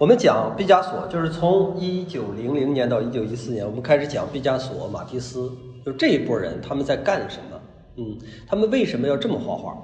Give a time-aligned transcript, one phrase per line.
[0.00, 5.52] 我们讲毕加索，就是从一九零零年到一九一四年，我们开始讲毕加索、马蒂斯，
[5.84, 7.60] 就这一波人他们在干什么？
[7.96, 8.16] 嗯，
[8.46, 9.76] 他们为什么要这么画画？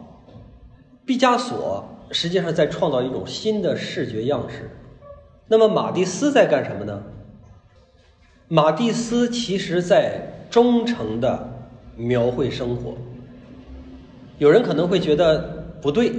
[1.04, 4.70] 毕加索实际上在创造一种新的视觉样式。
[5.48, 7.02] 那么马蒂斯在干什么呢？
[8.48, 11.46] 马蒂斯其实在忠诚的
[11.94, 12.94] 描绘生活。
[14.38, 16.10] 有人可能会觉得不对，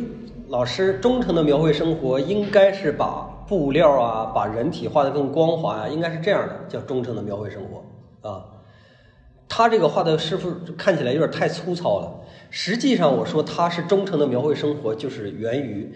[0.49, 8.45] 老师忠诚的描绘生活应该是把布料啊，把人体画得更光滑呀，应该是这样的，叫忠诚的描绘生活啊。
[9.49, 12.19] 他这个画的是不是看起来有点太粗糙了。
[12.49, 15.89] 实际上，我说他是忠诚的描绘生活，就是源于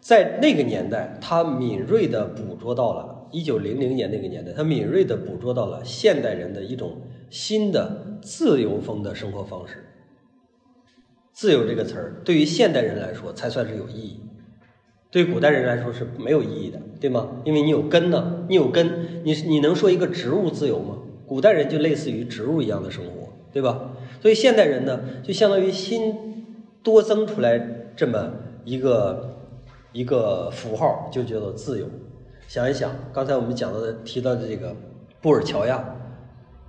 [0.00, 6.96] 在那个年代，他敏锐地捕捉到了一九零零年那个年代，他敏锐地捕捉到了现代人的一种
[7.28, 9.84] 新的自由风的生活方式。
[11.32, 14.20] 自由这个词儿，对于现代人来说才算是有意义，
[15.10, 17.28] 对古代人来说是没有意义的，对吗？
[17.44, 20.96] 因为你有根呢，你有根，你你能说一个植物自由吗？
[21.26, 23.92] 古代人就类似于植物一样的生活，对吧？
[24.20, 26.44] 所以现代人呢，就相当于新
[26.82, 27.58] 多增出来
[27.96, 28.32] 这么
[28.64, 29.36] 一个
[29.92, 31.86] 一个符号，就叫做自由。
[32.48, 34.74] 想一想，刚才我们讲到的提到的这个
[35.20, 35.82] 布尔乔亚，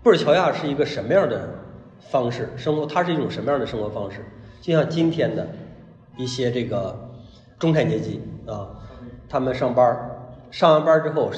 [0.02, 1.50] 布尔乔亚是一个什么样的
[2.00, 2.86] 方式生活？
[2.86, 4.26] 它是一种什么样的生活方式？
[4.62, 5.48] 就像今天的
[6.18, 7.07] 一些这个
[7.60, 8.70] 中产阶级啊，
[9.28, 10.10] 他们上班
[10.52, 11.32] 上完班之后，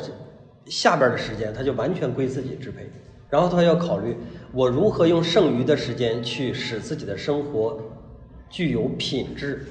[0.66, 2.90] 下边的时间他就完全归自己支配。
[3.30, 4.18] 然后他要考虑，
[4.52, 7.80] 我如何用剩余的时间去使自己的生活
[8.50, 9.66] 具有品质。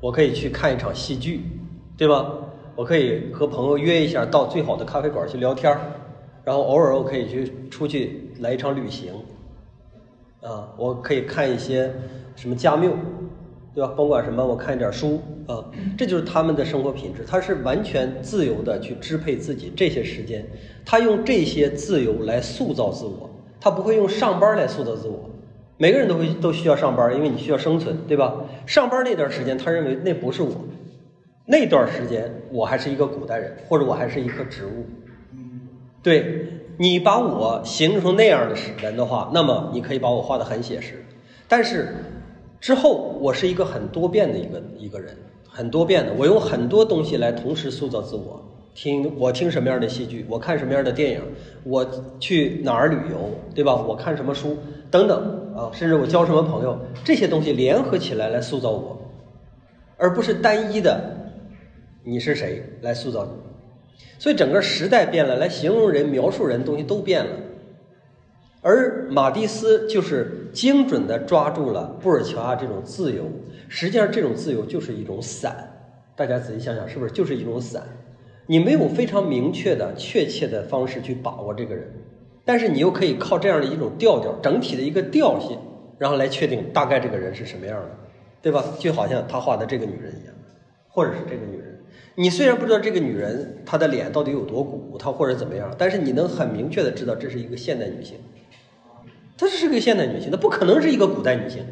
[0.00, 1.42] 我可以去看一场戏剧，
[1.96, 2.32] 对吧？
[2.74, 5.76] 我可以和朋友约一下到最好的咖啡馆去聊天，
[6.42, 9.12] 然后偶尔我可以去出去来一场旅行。
[10.42, 11.92] 啊，我可以看一些
[12.34, 12.90] 什么加缪，
[13.74, 13.92] 对吧？
[13.96, 15.64] 甭管什么，我看一点书啊，
[15.98, 17.24] 这就是他们的生活品质。
[17.26, 20.46] 他是完全自由的去支配自己这些时间。
[20.84, 23.28] 他用这些自由来塑造自我，
[23.60, 25.28] 他不会用上班来塑造自我。
[25.76, 28.34] 每个人都会都需要上班，因为你需要生存，对吧？
[28.64, 30.52] 上班那段时间，他认为那不是我，
[31.46, 34.86] 那段时间我还是一个古代人，或者我还是一棵植物。
[36.00, 36.46] 对
[36.76, 41.04] 你把我形容成那样的人的话，那么你可以把我画得很写实。
[41.48, 41.88] 但是
[42.64, 45.14] 之后，我是一个很多变的一个一个人，
[45.46, 48.42] 很多变的，我用很多东西来同时塑造自我。
[48.74, 51.20] 听我听什么样的戏剧，我看什么样的电影，
[51.62, 51.86] 我
[52.18, 53.76] 去哪儿旅游，对吧？
[53.86, 54.56] 我看什么书
[54.90, 58.98] 等等啊，甚至我交什么朋友，这些东西联合起来来塑造我，
[59.98, 60.98] 而不是单一的
[62.02, 63.32] 你是谁来塑造你。
[64.18, 67.30] 所以整个时代变了，来形容人、描述人东西都变了。
[68.64, 73.24] 而马蒂斯就是精准地抓住了布尔乔亚这种自由，
[73.68, 75.54] 实际上这种自由就是一种散。
[76.16, 77.82] 大家仔细想想，是不是就是一种散？
[78.46, 81.92] 你没有非常明确的、确切的方式去把握这个人，
[82.42, 85.58] 但是你又可以靠这样的一种调调、整体的一个调性，
[85.98, 87.90] 然后来确定大概这个人是什么样的，
[88.40, 88.64] 对吧？
[88.78, 90.34] 就好像他画的这个女人一样，
[90.88, 91.78] 或者是这个女人，
[92.14, 98.16] 你虽然不知道这个女人她的脸到底有多鼓，她或者怎么样，但是你能很明确的知道这是一个现代女性，
[99.36, 101.64] 她是个现代女性，她不可能是一个古代女性，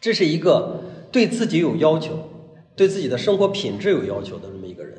[0.00, 2.30] 这是一个对自己有要求、
[2.76, 4.98] 对自己的生活品质有要求的这么一个人。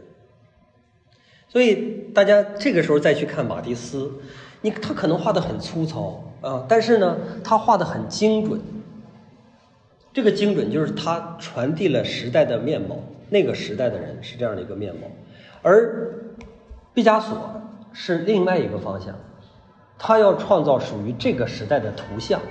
[1.47, 4.11] 所以大家这个时候再去看马蒂斯，
[4.61, 8.61] 你他可能画的很粗糙啊，但是呢，他画的很精准。
[10.13, 12.97] 这个精准就是他传递了时代的面貌，
[13.29, 15.07] 那个时代的人是这样的一个面貌，
[15.61, 16.13] 而
[16.93, 17.61] 毕加索
[17.93, 19.17] 是另外一个方向，
[20.03, 22.41] 他要创造属于这个时代的图像。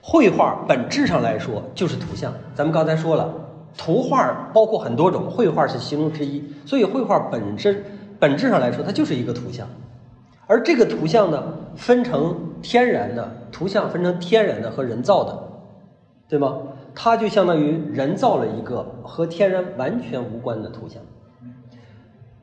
[0.00, 3.32] 绘画本质上来说就是图像，咱们刚才说了，
[3.78, 7.84] 图画包括很多种，绘画是其中之一，所以绘画本身。
[8.18, 9.68] 本质上来说，它就是一个图像，
[10.46, 11.42] 而这个图像呢，
[11.76, 15.38] 分成天然的图像，分成天然的和人造的，
[16.26, 16.58] 对吗？
[16.94, 21.00] 它就相当于人造了一个和天然完全无关的图像。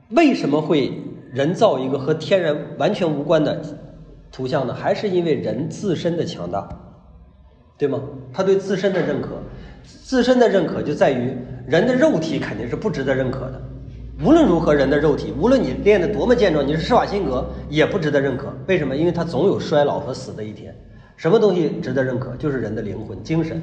[0.09, 1.01] 为什么会
[1.31, 3.59] 人造一个和天然完全无关的
[4.33, 4.73] 图像呢？
[4.73, 6.67] 还是因为人自身的强大，
[7.77, 8.01] 对吗？
[8.33, 9.29] 他对自身的认可，
[9.83, 11.37] 自身的认可就在于
[11.67, 13.61] 人的肉体肯定是不值得认可的。
[14.23, 18.51] 无论如何，人的肉体，无论你练得多么健壮，你是施瓦辛格也不值得认可。
[18.67, 18.95] 为什么？
[18.95, 20.75] 因为他总有衰老和死的一天。
[21.15, 22.35] 什么东西值得认可？
[22.37, 23.61] 就是人的灵魂、精神，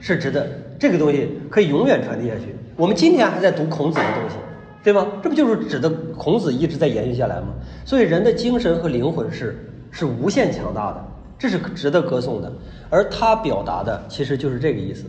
[0.00, 0.48] 是值得。
[0.80, 2.56] 这个东西可以永远传递下去。
[2.76, 4.36] 我们今天还在读孔子的东西，
[4.82, 5.06] 对吗？
[5.22, 7.54] 这不就是指的孔子一直在延续下来吗？
[7.84, 9.56] 所以，人的精神和灵魂是
[9.90, 11.04] 是无限强大的，
[11.38, 12.52] 这是值得歌颂的。
[12.90, 15.04] 而他表达的其实就是这个意思：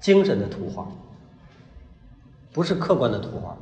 [0.00, 0.86] 精神的图画，
[2.52, 3.56] 不是客观的图画。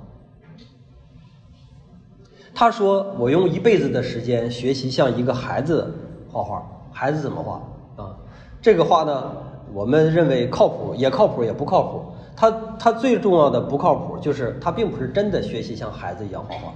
[2.55, 5.94] 他说：“我用一辈子的时间学习像一个孩子
[6.31, 6.62] 画画，
[6.93, 8.16] 孩子怎么画啊？
[8.61, 9.32] 这个画呢，
[9.73, 12.05] 我们认为靠谱，也靠谱，也不靠谱。
[12.37, 16.73] 他他最重要的不靠谱就是他并不是真的学习像孩子一样画画。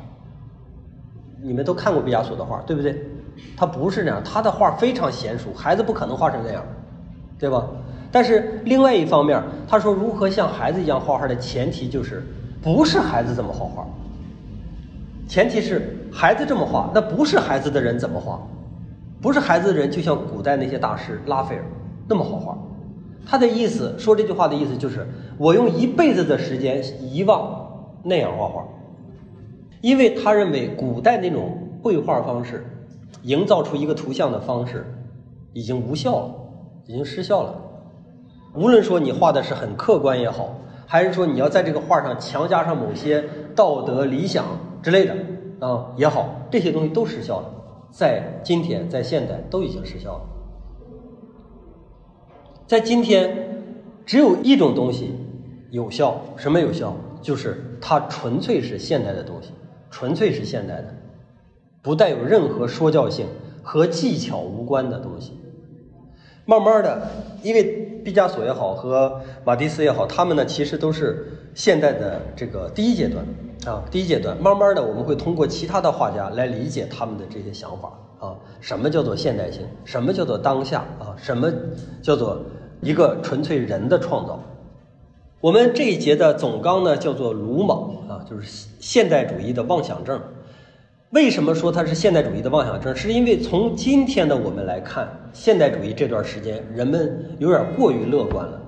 [1.43, 3.07] 你们都看过毕加索的画，对不对？
[3.57, 6.65] 他不是那样，他的画非常娴熟，孩子不可能画成那样，
[7.39, 7.67] 对吧？
[8.11, 12.23] 但是另外一方面，他说如何像孩子一样画画的前提就是
[12.63, 13.87] 不是孩子怎么画画。”
[15.27, 18.39] 前提是孩子这么画，那不是孩子的人怎么画？
[19.23, 21.65] 不是孩子的人，就像古代那些大师拉斐尔
[22.07, 22.57] 那么好画。
[23.27, 25.09] 他的意思说这句话的意思就是，
[25.39, 27.67] 我用一辈子的时间遗忘
[28.03, 28.65] 那样画画，
[29.81, 32.63] 因为他认为古代那种绘画方式，
[33.25, 34.87] 营造出一个图像的方式，
[35.53, 36.35] 已经无效了，
[36.87, 37.55] 已经失效了。
[38.55, 40.57] 无论说你画的是很客观也好，
[40.87, 43.25] 还是说你要在这个画上强加上某些
[43.55, 44.45] 道德理想。
[44.83, 45.17] 之类的
[45.61, 47.51] 啊也好，这些东西都失效了，
[47.91, 50.21] 在今天，在现代都已经失效了。
[52.67, 53.65] 在今天，
[54.05, 55.15] 只有一种东西
[55.71, 56.95] 有效，什么有效？
[57.23, 59.53] 就是它纯粹是现代的东西，
[59.91, 60.95] 纯粹是现代的，
[61.85, 63.27] 不带有任何说教性
[63.63, 65.39] 和技巧无关的东西。
[66.47, 67.09] 慢慢的，
[67.43, 67.63] 因为
[68.03, 73.25] 毕加索也好和马蒂斯也好，他们呢其实都是现代的这个第一阶段。
[73.67, 81.51] 啊，第一阶段，慢慢的我们会通过其他的画家来理解他们的这些想法啊，什么叫做现代性，什么叫做当下啊，什么
[82.03, 82.43] 叫做
[82.83, 84.39] 一个纯粹人的创造。
[85.41, 90.21] 我们这一节的总纲呢叫做鲁莽啊，就是现代主义的妄想症。
[91.15, 92.95] 为什么说它是现代主义的妄想症？
[92.95, 98.61] 是因为从今天的我们来看，现代主义这段时间人们有点过于乐观了。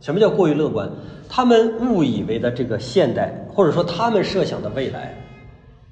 [0.00, 0.90] 什么叫过于乐观？
[1.28, 5.14] 他们误以为的这个现代，或者说他们设想的未来，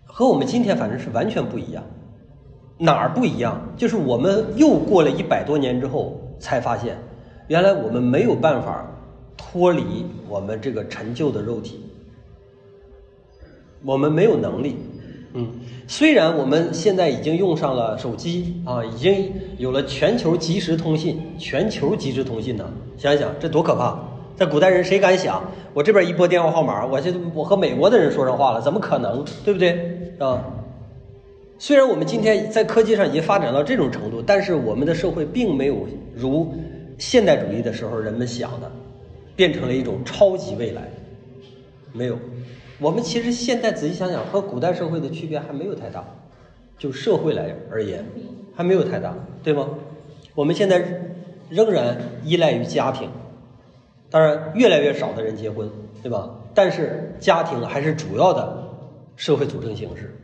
[0.05, 1.85] 和我们今天反正是完全不一样。
[2.79, 3.65] 哪儿不一样？
[3.77, 6.99] 就是我们又过了一百多年之后，才发现，
[7.47, 8.85] 原来我们没有办法
[9.37, 11.81] 脱离我们这个陈旧的肉体，
[13.85, 14.79] 我们没有能力。
[15.39, 15.47] 嗯，
[15.87, 22.65] 虽然我们现在已经用上了手机啊，已经有了全球即时通信，全球即时通信呢，
[22.97, 23.99] 想一想这多可怕！
[24.35, 25.45] 在古代人谁敢想，
[25.75, 29.23] 我这边一拨电话号码，我这我和美国的人说上话了，怎么可能？
[29.45, 30.43] 对不对啊？
[31.59, 36.55] 虽然我们今天在科技上已经发展到这种程度，但是我们的社会并没有如
[36.97, 38.73] 现代主义的时候人们想的，
[39.35, 40.83] 变成了一种超级未来。
[41.93, 42.19] 没有，
[42.79, 46.05] 我们其实现在仔细想想，和古代社会的区别还没有太大，
[46.79, 48.05] 就社会来而言，
[48.55, 49.69] 还没有太大，对吗？
[50.35, 50.85] 我们现在
[51.49, 53.09] 仍然依赖于家庭。
[54.11, 55.71] 当然，越来越少的人结婚，
[56.03, 56.31] 对吧？
[56.55, 58.69] 但是家庭还是主要的
[59.17, 60.15] 社会组成形式，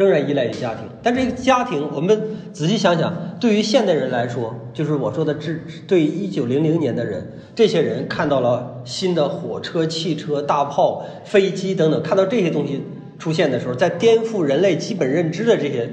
[0.00, 0.84] 仍然依赖于家庭。
[1.02, 2.18] 但这个家庭，我们
[2.54, 5.54] 仔细想想，对于现代人来说，就是我说的，这
[5.86, 12.82] 对一九零零年的人，这些人看到了新的火车、汽车、大炮、飞机等等，看到这些东西
[13.18, 15.90] 出现的时候，在颠覆人类基本认知的这些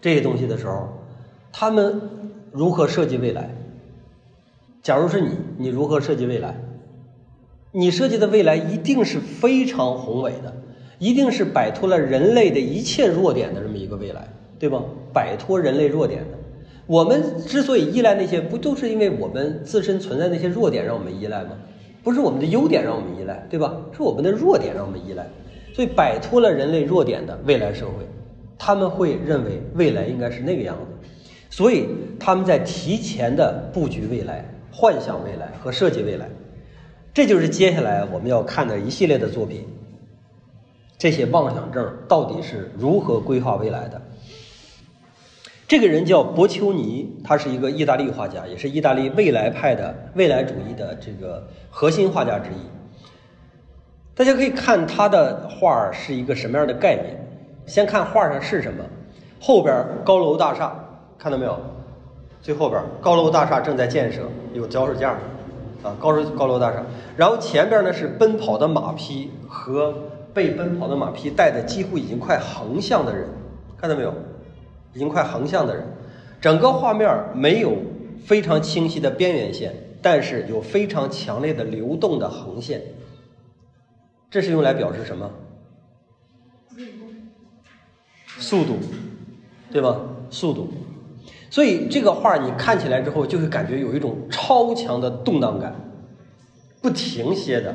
[0.00, 0.88] 这些东西的时候，
[1.52, 2.00] 他们
[2.50, 3.54] 如何设计未来？
[4.82, 6.56] 假如是你，你如何设计未来？
[7.76, 10.54] 你设计的未来一定是非常宏伟的，
[10.98, 14.82] 一定是摆脱了人类的一切弱点的这么一个未来，对吧？
[15.12, 16.38] 摆脱人类弱点的。
[16.86, 21.50] 我们之所以依赖那些，不都是因为我们自身存在那些弱点让我们依赖吗？
[22.02, 23.76] 不是我们的优点让我们依赖，对吧？
[23.96, 25.26] 是我们的弱点让我们依赖。
[25.72, 28.06] 所以摆脱了人类弱点的未来社会，
[28.58, 31.08] 他们会认为未来应该是那个样子，
[31.50, 31.86] 所以
[32.18, 34.44] 他们在提前的布局未来。
[34.76, 36.28] 幻想未来和设计未来，
[37.14, 39.64] 这就是接下来我们要看的一系列的作品。
[41.04, 44.00] 这些妄想症到底是如何规划未来的？
[45.68, 52.56] 这个人叫博丘尼，他是一个意大利画家，也是意大利未来派的未来主义的这个核心画家之一。
[54.14, 57.14] 大家可以看他的画是一个什么样的概念。
[57.66, 58.82] 先看画上是什么，
[59.38, 60.74] 后边高楼大厦，
[61.18, 61.60] 看到没有？
[62.40, 64.22] 最后边高楼大厦正在建设，
[64.54, 65.10] 有脚手架，
[65.82, 66.82] 啊，高楼高楼大厦。
[67.14, 69.94] 然后前边呢是奔跑的马匹和
[70.34, 73.28] 被奔跑的马匹带的几乎已经快横向的人，
[73.78, 74.12] 看到没有？
[74.92, 75.86] 已经快横向的人。
[76.40, 77.76] 整个画面没有
[78.26, 79.72] 非常清晰的边缘线，
[80.02, 82.82] 但是有非常强烈的流动的横线。
[84.30, 85.30] 这是用来表示什么？
[88.26, 88.78] 速度，
[89.70, 90.00] 对吧？
[90.28, 90.68] 速度。
[91.48, 95.72] 所以这个画你看起来之后，就会感觉有一种超强的动荡感，
[96.82, 97.72] 不停歇的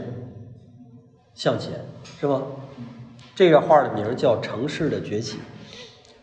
[1.40, 1.72] 向前，
[2.20, 2.42] 是吗？
[3.34, 5.38] 这个画的名叫《城市的崛起》。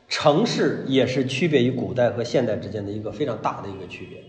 [0.08, 4.22] 城市也是区别于古代和现代之间的一个非常大的一个区别。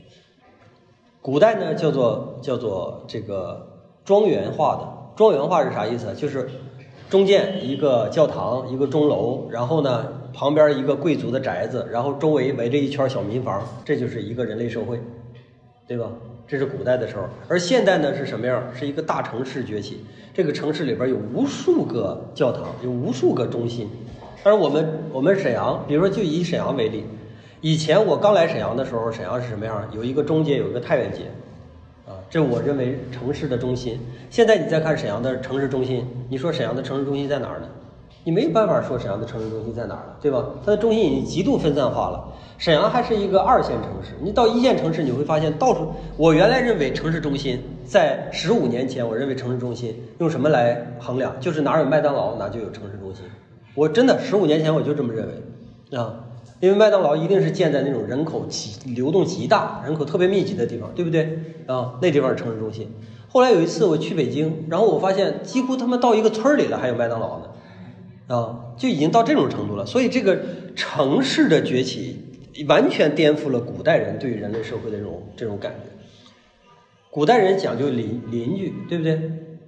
[1.22, 5.14] 古代呢，叫做叫做这个庄园化的。
[5.18, 6.14] 庄园化是啥意思？
[6.14, 6.50] 就是
[7.10, 15.02] 中间一个教堂，一个钟楼，然后呢旁边一个贵族的宅子，然后周围围着一圈小民房，这就是一个人类社会，
[15.86, 16.10] 对吧？
[16.48, 17.24] 这是古代的时候。
[17.48, 18.64] 而现代呢是什么样？
[18.74, 23.90] 是一个大城市崛起，这个城市里边有无数个教堂，有无数个中心。
[24.44, 27.04] 但是我们我们沈阳，比如说就以沈阳为例，
[27.60, 29.86] 以前我刚来沈阳的时候，沈阳是什么样？
[29.92, 31.24] 有一个中街，有一个太原街，
[32.08, 34.00] 啊，这我认为城市的中心。
[34.30, 37.68] 现在你再看沈阳的城市中心，你说沈阳的城市中心在哪儿呢？
[38.28, 40.44] 你没有办法说沈阳的城市中心在哪儿了，对吧？
[40.66, 42.22] 它的中心已经极度分散化了。
[42.58, 45.94] 沈阳还是一个二线城市，你到一线城市，你会发现到处。
[46.18, 51.40] 我原来认为城市中心，在十五年前，我认为城市中心用什么来衡量？
[51.40, 53.24] 就是哪有麦当劳，哪就有城市中心。
[53.74, 56.26] 我真的十五年前我就这么认为，啊，
[56.60, 61.40] 因为麦当劳一定是建在那种人口极流动极大、人口特别密集的地方，对不对？
[61.66, 62.94] 啊，那地方是城市中心。
[63.30, 67.46] 后来有一次我去北京，然后我发现几乎他们到一个村里了还有麦当劳呢，
[68.28, 69.86] 啊，就已经到这种程度了。
[69.86, 70.40] 所以这个
[70.76, 72.18] 城市的崛起
[72.68, 75.92] 完全颠覆了古代人对于人类社会的这种这种感觉。
[77.10, 79.20] 古代人讲究邻邻居，对不对？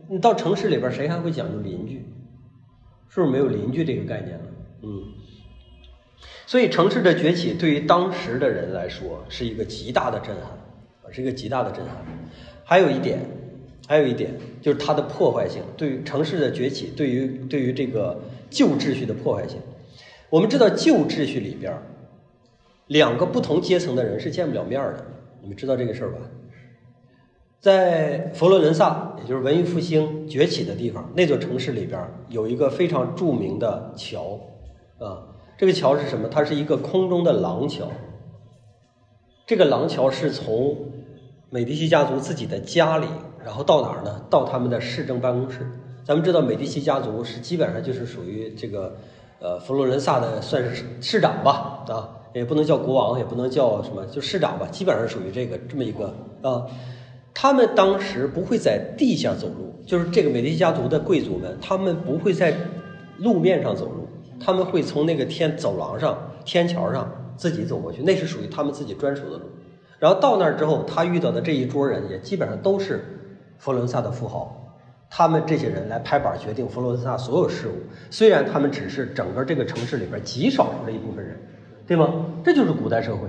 [0.10, 2.06] 你到城市里边，谁还会讲究邻居？
[3.10, 4.46] 是不是没有邻居这个概念了？
[4.84, 5.04] 嗯，
[6.46, 11.96] 所以城市的崛起对于当时的人来说是一个极大的震撼，啊，是一个极大的震撼。
[12.63, 13.20] 还有一点，
[13.88, 19.60] 还有一点就是它的破坏性，对于城市的崛起，对于对于这个旧秩序的破坏性。
[20.29, 21.75] 我们知道旧秩序里边，
[22.88, 25.06] 两个不同阶层的人是见不了面的，
[25.41, 26.20] 你们知道这个事儿吧？
[27.60, 34.39] 在佛罗伦萨，也就是文艺复兴崛起的地方，那座城市里边有一个非常著名的桥，
[34.98, 35.27] 啊，
[35.58, 36.29] 这个桥是什么？
[36.29, 37.91] 它是一个空中的廊桥。
[39.46, 40.77] 这个廊桥是从
[41.50, 43.08] 美第奇家族自己的家里，
[43.44, 44.25] 然后到哪儿呢？
[44.29, 45.68] 到他们的市政办公室。
[46.10, 48.96] 咱们知道美第奇家族是基本上就是属于这个，
[49.39, 56.12] 呃，佛罗伦萨的算是市长吧，啊，也不能叫国王，也不能叫什么，就市长吧，基本上属于这个这么一个
[56.42, 56.66] 啊。
[57.32, 62.56] 他们当时不会在地下走路，就是这个美第奇家族的贵族们，他们不会在
[63.20, 64.08] 路面上走路，
[64.39, 69.44] 他们会从那个天走廊上、天桥上自己走过去，那是属于他们自己专属的路。
[70.00, 73.06] 然后到那儿之后，他遇到的这一桌人也基本上都是
[73.60, 74.59] 佛罗伦萨的富豪，
[75.10, 77.74] 他们这些人来拍板决定佛罗伦萨所有事务。
[78.10, 81.36] 虽然他们只是整个这个城市里边极少数的一部分人，
[81.88, 82.13] 对吗？
[82.44, 83.28] 这就是古代社会。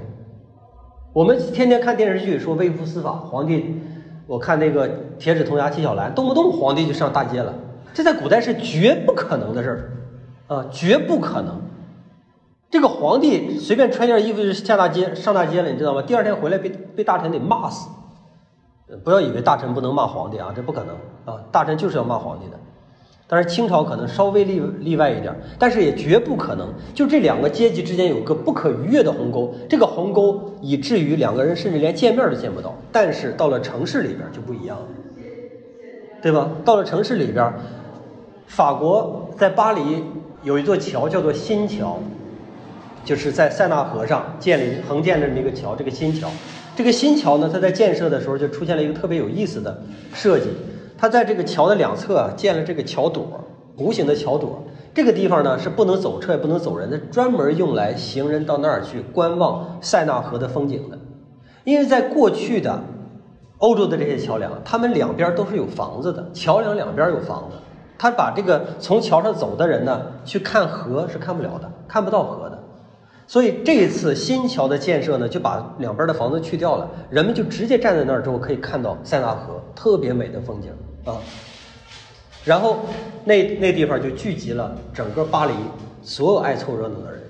[1.12, 3.80] 我们天天看电视剧说微服私访，皇帝。
[4.26, 7.52] 我看那个铁齿铜牙纪晓岚，动不动皇帝就上大街了，
[7.92, 9.70] 这在古代是绝不可能的事
[10.46, 11.60] 儿，啊，绝不可能。
[12.70, 16.02] 这个皇帝随便穿件衣服就下大街上大街了，你知道吗？
[16.02, 17.88] 第二天回来被被大臣得骂死。
[19.04, 20.94] 不要以为大臣不能骂皇帝啊，这不可能
[21.24, 22.58] 啊，大臣就是要骂皇帝的。
[23.32, 26.74] 但是清朝可能稍微例例外一点，但是也绝不可能。
[26.92, 32.74] 就这两个阶级之间有个不可逾越的鸿沟，这个鸿沟以至于两个人甚至连见面都见不到。
[32.90, 34.86] 但是到了城市里边就不一样了，
[36.20, 36.50] 对吧？
[36.64, 37.54] 到了城市里边，
[38.46, 40.02] 法国在巴黎
[40.42, 42.00] 有一座桥叫做新桥，
[43.04, 45.76] 就是在塞纳河上建立横建的这么一个桥。
[45.76, 46.28] 这个新桥，
[46.80, 49.82] 这个新桥呢，它在建设的时候就出现了一个特别有意思的
[50.14, 50.46] 设计。
[50.96, 53.20] 它在这个桥的两侧啊，建了这个桥垛，
[53.76, 54.48] 弧形的桥垛。
[54.94, 60.98] 这个地方呢是不能走车也不能走人的，专门用来行人到那儿去观望塞纳河的风景的。
[61.64, 62.82] 因为在过去的
[63.58, 67.58] 欧洲的这些桥梁，他们两边都是有房子的，桥梁两边有房子，
[67.98, 72.49] 他把这个从桥上走的人呢去看河是看不了的，看不到河。
[73.30, 80.72] 所以这一次新桥的建设呢，就把两边的房子去掉了，人们就直接站在那儿之后可以看到塞纳河特别美的风景。
[81.04, 81.16] 啊，
[82.44, 82.80] 然后
[83.24, 85.52] 那那地方就聚集了整个巴黎
[86.02, 87.22] 所有爱凑热闹的人，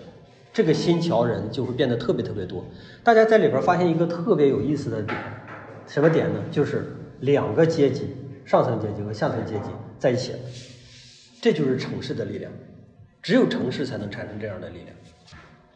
[0.55, 2.65] 这个新桥人就会变得特别特别多。
[3.05, 5.19] 大家在里边发现一个特别有意思的点，
[5.87, 6.41] 什么点呢？
[6.51, 8.17] 就是两个阶级，
[8.47, 9.67] 上层阶级和下层阶级
[9.99, 10.39] 在一起了。
[11.43, 12.51] 这就是城市的力量，
[13.21, 14.97] 只有城市才能产生这样的力量。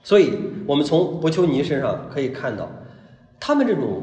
[0.05, 2.71] 所以我们从博丘尼身上可以看到，
[3.41, 4.03] 他们这种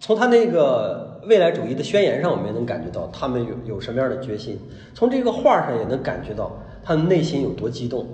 [0.00, 1.08] 从他那个。
[1.28, 4.58] 未来主义的宣言上，我们也能感觉到他们有有什么样的决心。
[4.94, 6.50] 从这个画上也能感觉到
[6.82, 8.08] 他们内心有多激动，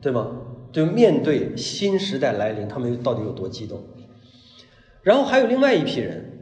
[0.00, 0.30] 对吗？
[0.70, 3.82] 就面对新时代来临，他们到底有多激动？
[5.02, 6.38] 然后还有另外一批人，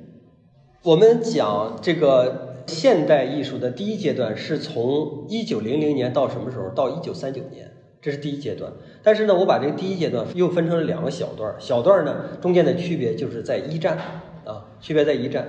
[0.83, 6.69] 我们讲这个现代艺术的第一阶段是从一九零零年到什么时候？
[6.75, 7.73] 到一九三九年，
[8.05, 8.71] 这是第一阶段。
[9.03, 13.97] 但是呢，我把这个第一阶段又分成了两个小段儿，小段儿呢中间的区别就是在一战
[14.45, 15.49] 啊，区别在一战。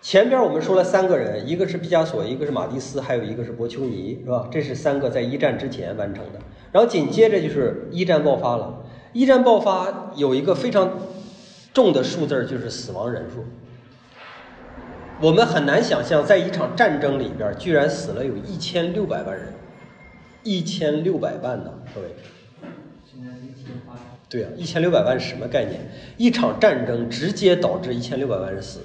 [0.00, 4.46] 前边我们说了三个人，一个是毕加索，一个是马蒂斯，还有一个是博丘尼，是吧？
[4.52, 6.38] 这是三个在一战之前完成的。
[6.70, 10.92] 然后紧接着就是一战爆发了，一战爆发有一个非常
[11.74, 13.44] 重的数字，就是死亡人数。
[15.20, 19.48] 我们很难想象，在一场战争里边，居然死了有一千六百万人，
[20.46, 22.06] 一千六百万呢，各位。
[24.28, 25.80] 对啊，一千六百万是什么概念？
[26.16, 28.80] 一场战争直接导致一千六百万人死，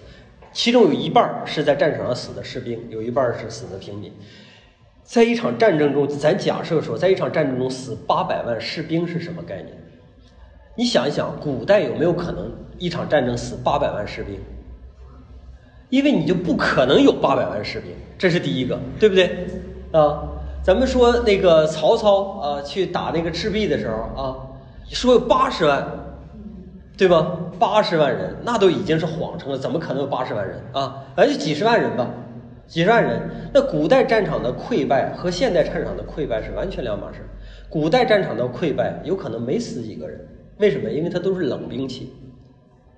[0.51, 4.11] 其中有一半是在战场上死的士兵，有一半是死的平民。
[5.03, 9.67] 在一场战争中，咱假设说，在一场战争中死八百万士兵是什么概念？
[10.75, 14.39] 你想一想，古代有没有可能一场战争死八百万士兵？
[15.89, 19.45] 因为你就不可能有八百万士兵，这是第一个，对不对？
[19.91, 20.23] 啊，
[20.63, 24.37] 咱们说那个曹操啊，去打那个赤壁的时候啊，
[24.87, 25.87] 说有八十万，
[26.95, 27.35] 对吧？
[27.57, 31.03] 八十万人，那都已经是谎称了，怎么可能有八十万人啊？
[31.15, 32.07] 而就几十万人吧，
[32.67, 33.19] 几十万人。
[33.51, 37.27] 那古代战场的溃败和现代战场的溃败是完全两码事。
[37.67, 40.19] 古代战场的溃败有可能没死几个人，
[40.59, 40.91] 为什么？
[40.91, 42.13] 因为它都是冷兵器，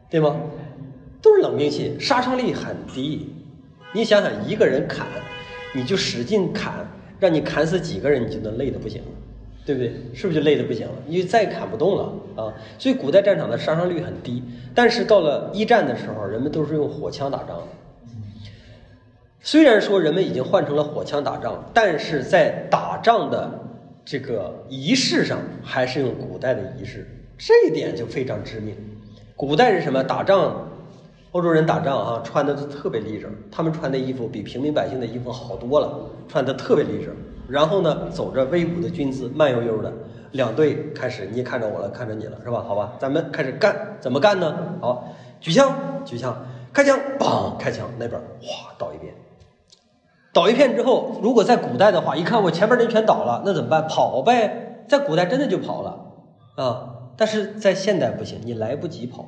[0.10, 0.36] 对吗？
[1.22, 3.34] 都是冷兵器，杀伤力很低。
[3.93, 5.08] 你想想，一个人砍，
[5.74, 6.74] 你就使劲砍，
[7.23, 9.07] 让你砍死几个人，你就能累得不行了，
[9.65, 9.93] 对不对？
[10.13, 10.93] 是不是就累得不行了？
[11.07, 12.53] 你就再砍不动了啊！
[12.77, 14.43] 所以古代战场的杀伤率很低。
[14.75, 17.57] 但是到了一战的时候，人们都是用火枪打仗。
[19.39, 23.49] 虽然说人们已经换成了火枪打仗，但是在打仗的
[24.03, 28.75] 这个仪式上，还是用古代的仪式，这一点就非常致命。
[29.37, 30.03] 古代是什么？
[30.03, 30.69] 打仗。
[31.33, 35.91] 欧洲人打仗啊，穿的都特别立正，他们穿的衣服比平民百姓的衣服好多了，
[36.27, 37.13] 穿的特别立正。
[37.47, 39.91] 然后呢，走着威武的军姿，慢悠悠的，
[40.33, 42.63] 两队开始，你也看着我了，看着你了，是吧？
[42.67, 44.55] 好吧，咱们开始干，怎么干呢？
[44.79, 45.10] 好，
[45.41, 46.38] 举枪，举枪，
[46.71, 49.15] 开枪，梆，开枪，那边哗倒一遍，
[50.31, 53.88] 倒一片之后，如果在古代的话，一看我前面人全倒了，那怎么办？
[53.88, 55.99] 跑呗，在古代真的就跑了
[56.58, 59.25] 啊，但是在现代不行，你来不及跑，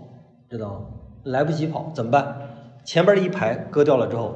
[0.51, 0.85] 知道吗？
[1.25, 2.41] 来不及跑怎么办？
[2.83, 4.35] 前边一排割掉了之后，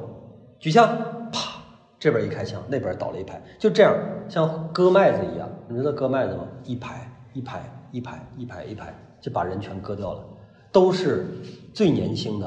[0.58, 0.88] 举枪，
[1.30, 1.62] 啪，
[2.00, 3.96] 这边一开枪，那边倒了一排，就这样
[4.28, 6.48] 像割麦子一样，你知道割麦子吗？
[6.64, 10.24] 一排一排一排一排一排，就把人全割掉了，
[10.72, 11.26] 都是
[11.72, 12.46] 最年轻的，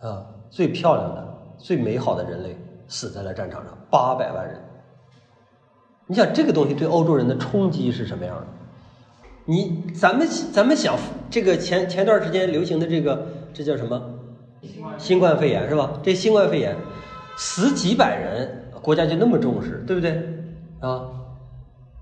[0.00, 2.54] 啊，最漂亮的、最美好的人类
[2.86, 4.60] 死在了战场上，八百万人。
[6.06, 8.46] 你想这个东西对欧洲人的冲击是什么样的？
[9.46, 10.94] 你咱们咱们想
[11.30, 13.26] 这个前前段时间流行的这个。
[13.52, 14.00] 这叫什么？
[14.96, 16.00] 新冠肺炎是吧？
[16.02, 16.76] 这新冠肺炎
[17.36, 20.22] 死几百人，国家就那么重视，对不对？
[20.80, 21.10] 啊，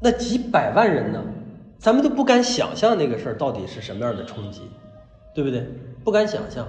[0.01, 1.23] 那几百万人呢？
[1.79, 4.63] 咱们都不敢想象那个事儿到底是什么样的冲击，
[5.35, 5.67] 对不对？
[6.05, 6.69] 不敢想象。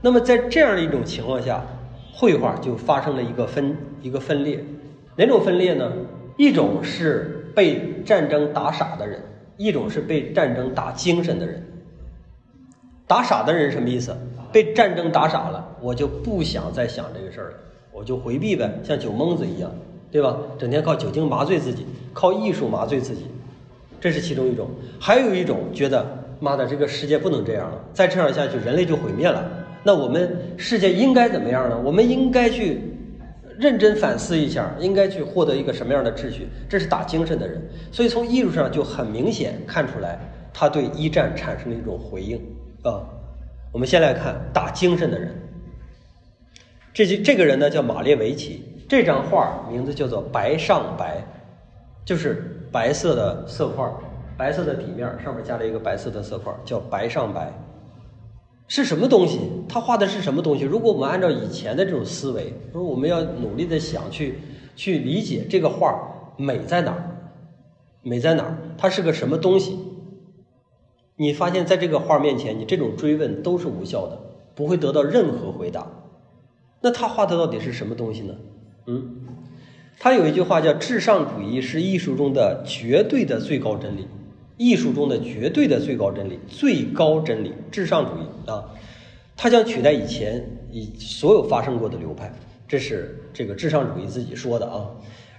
[0.00, 1.64] 那么在这样的一种情况下，
[2.12, 4.64] 绘画就发生了一个分一个分裂。
[5.14, 5.92] 哪种分裂呢？
[6.36, 9.20] 一种是被战争打傻的人，
[9.56, 11.64] 一种是被战争打精神的人。
[13.08, 14.14] 打傻的人什么意思？
[14.52, 17.56] 被战争打傻了，我就不想再想这个事儿了，
[17.90, 19.70] 我就回避呗，像酒蒙子一样，
[20.10, 20.38] 对吧？
[20.58, 23.26] 整天靠酒精麻醉自己，靠艺术麻醉自己，
[23.98, 24.68] 这是其中一种。
[25.00, 26.06] 还有一种觉得，
[26.38, 29.42] 妈的，这个世界不能这样了，再这样下去，人类就毁灭了。
[29.82, 31.80] 那我们世界应该怎么样呢？
[31.82, 32.80] 我们应该去
[33.58, 36.46] 认真反思一下，应该去获得一个什么样的秩序？
[36.68, 37.58] 这是打精神的人，
[37.90, 40.18] 所以从艺术上就很明显看出来，
[40.52, 42.40] 他对一战产生了一种回应。
[42.88, 43.02] 啊，
[43.72, 45.34] 我们先来看打精神的人。
[46.92, 51.22] 这这这个人呢叫马列维奇，这张画名字叫做“白上白”，
[52.04, 53.88] 就是白色的色块，
[54.36, 57.52] 白色的底面上面加了一个白色的色块，叫“白上白”。
[58.66, 59.40] 是什么东西？
[59.68, 60.64] 他画的是什么东西？
[60.64, 64.38] 如果我们按照以前的这种思维，说我们要努力的想去
[64.74, 65.94] 去理解这个画
[66.36, 67.02] 美在哪儿，
[68.02, 68.58] 美在哪儿？
[68.76, 69.78] 它是个什么东西？
[71.20, 74.20] 你发现在这个画面前，你这种追问都是无效的，
[74.54, 75.84] 不会得到任何回答。
[76.80, 78.36] 那他画的到底是什么东西呢？
[78.86, 79.16] 嗯，
[79.98, 84.06] 他有一句话叫“至上主义是艺术中的绝对的最高真理”，
[84.56, 88.70] 艺术中的绝对的最高真理，最高真理，至上主义啊，
[89.36, 92.32] 他将取代以前以所有发生过的流派，
[92.68, 94.86] 这是这个至上主义自己说的啊。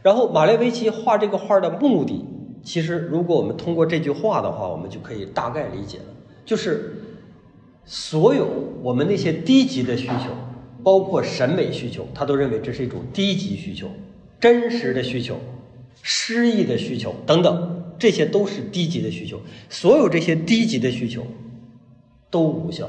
[0.01, 2.25] 然后马列维奇画这个画的目的。
[2.69, 6.03] 其实，如果我们通过这句话的话，我们就可以大概理解了，
[6.45, 6.93] 就是
[7.83, 8.47] 所有
[8.83, 10.29] 我们那些低级的需求，
[10.83, 13.89] 包括审美需求，他都认为这是一种低级需求，
[14.39, 15.39] 真实的需求、
[16.03, 19.41] 诗意的需求等等，这些都是低级的需求。
[19.67, 21.25] 所有这些低级的需求
[22.29, 22.87] 都无效。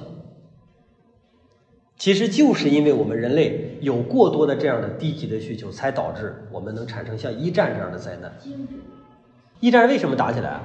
[1.96, 8.30] 其实就是因为我们人类有过多的这样的低级的需求，才导致我们能产生像一战这样的灾难。
[9.60, 10.60] 一战为什么打起来啊？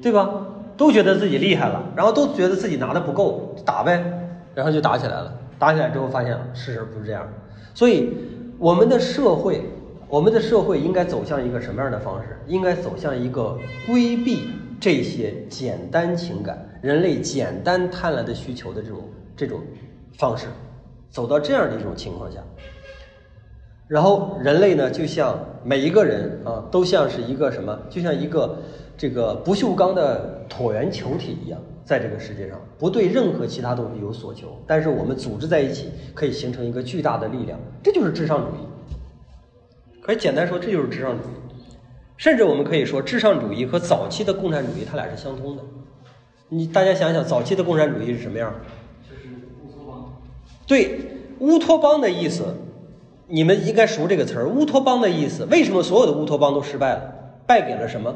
[0.00, 0.46] 对吧？
[0.76, 4.04] 都觉得自己厉害了，然后都觉得自己拿的不够，打呗，
[4.54, 5.32] 然后就打起来了。
[5.58, 7.26] 打起来之后发现事实不是这样，
[7.74, 8.12] 所以
[8.58, 9.62] 我们的社会，
[10.08, 12.38] 我们的社会应该走向一个什么样的方式？
[12.46, 18.98] 应该走向一个规避这些简单情感、人类简单贪婪的需求的这种。
[19.38, 19.60] 这种
[20.16, 20.46] 方式，
[21.10, 22.38] 走到这样的一种情况下，
[23.88, 28.58] 然后人类呢，就像每一个人啊，都像是一个什么，就像一个
[28.96, 40.00] 这个不锈钢的椭圆球体一样，在这个世界上不对任何其他东西有所求，但是我们组织在一起，可以形成一个巨大的力量，这就是至上主义。
[40.02, 41.32] 可以简单说，这就是至上主义。
[42.16, 45.62] 甚至我们可以说，至上主义和早期的共产主义，它俩是相通的。
[46.48, 48.54] 你大家想想，早期的共产主义是什么样？
[49.08, 49.28] 就是
[49.62, 50.14] 乌托邦
[50.66, 51.00] 对，
[51.40, 52.54] 乌托邦的意思，
[53.28, 54.48] 你们应该熟这个词儿。
[54.48, 57.12] 乌托邦的意思，为什么所有的乌托邦都失败了？
[57.46, 58.14] 败给了什么？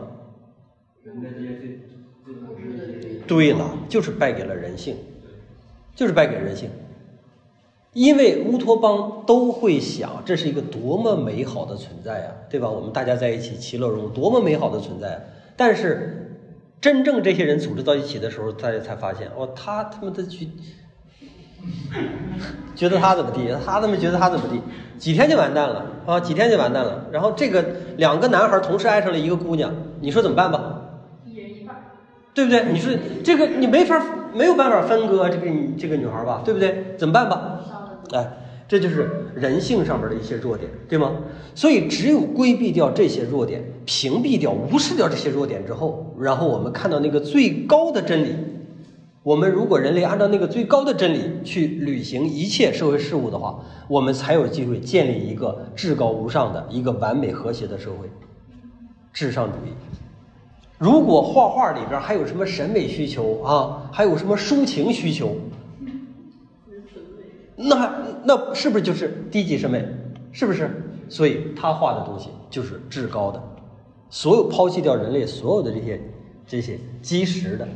[3.27, 4.97] 对了，就是败给了人性，
[5.95, 6.69] 就是败给人性。
[7.93, 12.69] 因为乌托邦都会想，这是一个多么美好的存在啊，对吧？
[12.69, 15.29] 我们大家在一起其乐融融，多么美好的存在。
[15.57, 16.39] 但是，
[16.81, 20.49] 真正这些人组织到一起的时候，大家才发现，哦，他他妈的去。
[22.75, 24.61] 觉得他怎么地，他怎么觉得他怎么地，
[24.99, 26.19] 几天就完蛋了啊！
[26.19, 27.07] 几天就完蛋了。
[27.13, 27.63] 然后这个
[27.99, 29.71] 两个男孩同时爱上了一个姑娘，
[30.01, 30.81] 你说怎么办吧？
[31.27, 31.77] 一人一半，
[32.33, 32.65] 对不对？
[32.73, 32.93] 你说
[33.23, 35.47] 这个你没法没有办法分割这个
[35.79, 36.41] 这个女孩吧？
[36.45, 36.95] 对不对？
[36.97, 37.61] 怎么办吧？
[38.15, 38.27] 哎，
[38.67, 41.13] 这就是人性上面的一些弱点，对吗？
[41.55, 48.35] 所以只有规避掉这些弱点，屏蔽掉、无视掉这些弱点之后，然后我们看到那个最高的真理。
[49.23, 58.09] 我们如果人类按照那个最高的真理去履行一切社会事务的话，我们才有机会建立一个至高无上的一个完美和谐的社会。
[59.13, 59.73] 至上主义。
[60.79, 65.37] 如果画画里边还有什么审美需求啊，还有什么抒情需求，
[67.57, 67.93] 那
[68.25, 69.85] 那是不是就是低级审美？
[70.33, 70.71] 是不是？
[71.11, 73.43] 所以他画的东西就是至高的。
[74.09, 76.01] 所有抛弃掉人类所有的这些
[76.47, 77.69] 这些基石的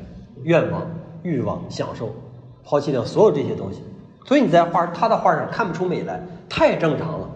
[0.44, 0.88] 愿望。
[1.24, 2.14] 欲望、享受，
[2.62, 3.82] 抛弃掉所有这些东西，
[4.24, 7.28] 所以你在画他的画上看不出美来，太正常了，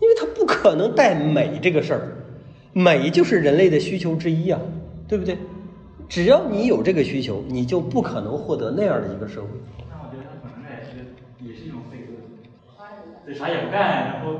[0.00, 2.02] 因为他不可能带美这个事儿，
[2.72, 4.60] 美就是人类的需求之一啊，
[5.08, 5.38] 对不对？
[6.08, 9.46] 只要你有这个需求，你就不可能获得那样的一个社会。
[9.88, 10.90] 那我觉得他可能也是
[11.40, 12.12] 也是一种废物，
[13.24, 14.34] 对啥也不干，然后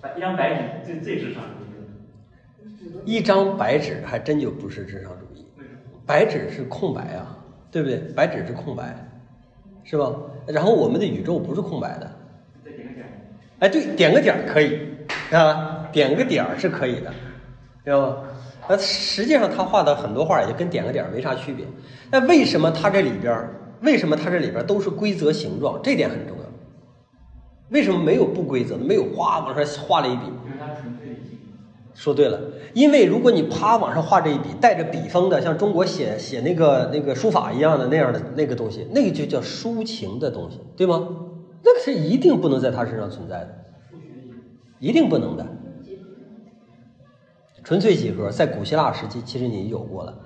[0.00, 2.92] 白一张白纸最最至上主义。
[3.04, 5.46] 一张白纸还真就不是至上主义，
[6.04, 7.38] 白纸是空白啊。
[7.72, 7.96] 对不对？
[8.14, 8.94] 白纸是空白，
[9.82, 10.12] 是吧？
[10.46, 12.08] 然后我们的宇宙不是空白的。
[12.64, 13.06] 再点个点。
[13.58, 14.78] 哎，对，点个点儿可以，
[15.34, 17.12] 啊，点个点儿是可以的，
[17.84, 18.16] 知道吗？
[18.68, 21.66] 那实际上他画的很多画也跟点个点儿没啥区别。
[22.10, 23.48] 那为什么他这里边儿，
[23.80, 25.80] 为什么他这里边儿都是规则形状？
[25.82, 26.44] 这点很重要。
[27.70, 28.84] 为什么没有不规则的？
[28.84, 30.22] 没有哗往上画了一笔？
[31.94, 32.40] 说对了，
[32.74, 41.08] 因为如果你啪往上画这一笔，带着笔锋的，像中国写写那个那个书法一样的那样的那个东西，那个就叫抒情的东西，对吗？
[41.62, 43.48] 那个是一定不能在他身上存在的，
[44.78, 45.46] 一定不能的。
[47.62, 50.18] 纯粹几何在古希腊时期其实你有过了，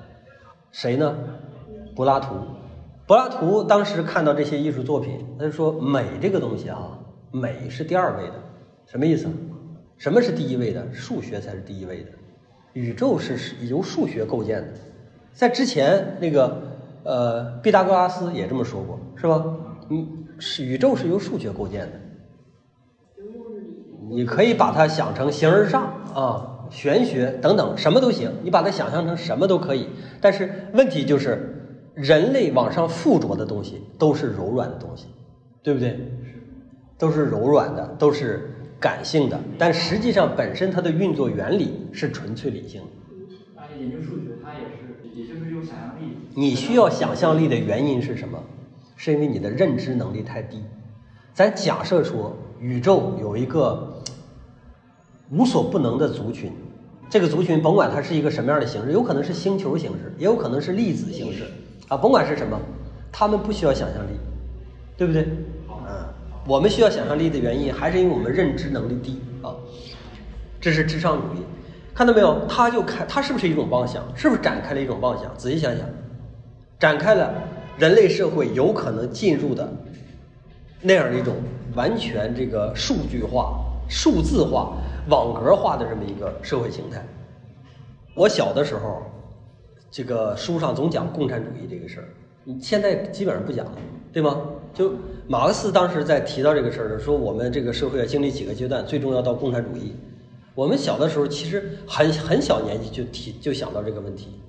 [0.72, 1.14] 谁呢？
[1.94, 2.36] 柏拉图。
[3.06, 6.98] 柏拉图当时看到这些艺术作品，他就说美这个东西啊，
[7.30, 8.34] 美是第二位的，
[8.86, 9.28] 什么意思？
[9.98, 10.86] 什么是第一位的？
[10.92, 12.10] 数学才是第一位的。
[12.74, 14.68] 宇宙是由数学构建的，
[15.32, 16.62] 在之前那个
[17.04, 19.42] 呃，毕达哥拉斯也这么说过，是吧？
[19.88, 20.06] 嗯，
[20.38, 21.92] 是宇宙是由数学构建的。
[24.10, 28.30] 你可以把它想成形而上啊，玄学等等，什么都行。
[28.42, 29.88] 你把它想象成什么都可以。
[30.20, 35.06] 但是问题就是，人类往上附着的东西都是柔软的东西，
[35.62, 35.98] 对不对？
[36.98, 38.52] 都是柔软的，都是。
[38.78, 42.86] 感性的，但实际上本身它的运作原理是纯粹理性的。
[43.56, 46.16] 而且研究数学，它也是，也就是用想象力。
[46.34, 48.38] 你需要想象力的原因是什么？
[48.96, 50.62] 是因为你的认知能力太低。
[51.34, 54.02] 咱假设说，宇宙有一个
[55.30, 56.50] 无所不能的族群，
[57.10, 61.44] 这个族群甭管它是一个什么样的形式，有可能是星球形式，也有可能是粒子形式
[61.88, 62.58] 啊，甭管是什么，
[63.12, 64.10] 他们不需要想象力，
[64.96, 65.26] 对不对？
[66.46, 69.54] 我们需要想象力的原因，还是因为我们认知能力低啊。
[70.60, 71.44] 这是智商主义，
[71.92, 72.46] 看到没有？
[72.46, 74.02] 他就开，他是不是一种妄想？
[74.16, 75.36] 是不是展开了一种妄想？
[75.36, 75.84] 仔细想想，
[76.78, 77.34] 展开了
[77.76, 79.68] 人类社会有可能进入的
[80.80, 81.34] 那样一种
[81.74, 84.76] 完全这个数据化、数字化、
[85.08, 87.04] 网格化的这么一个社会形态。
[88.14, 89.02] 我小的时候，
[89.90, 92.08] 这个书上总讲共产主义这个事儿，
[92.44, 93.72] 你现在基本上不讲了，
[94.12, 94.40] 对吗？
[94.72, 94.92] 就
[95.28, 99.92] 马克思当时在提到这个事儿的时候，说我们这个社会要经历几个阶段，最终要到共产主义。
[100.54, 104.40] 我们小的时候其实很很小年纪就提就想到这个问题，